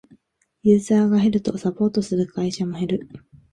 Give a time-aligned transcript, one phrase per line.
[0.63, 3.07] ユーザーが減るとサポートする会社も減る